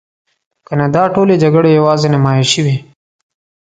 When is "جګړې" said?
1.43-1.69